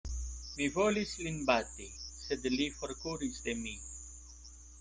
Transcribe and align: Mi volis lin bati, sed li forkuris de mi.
Mi 0.53 0.69
volis 0.77 1.11
lin 1.25 1.37
bati, 1.51 1.87
sed 2.23 2.49
li 2.57 2.69
forkuris 2.81 3.41
de 3.49 3.59
mi. 3.63 3.79